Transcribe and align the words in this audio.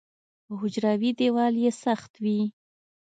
حجروي 0.59 1.11
دیوال 1.19 1.53
یې 1.63 1.71
سخت 1.83 2.11
وي. 2.23 2.41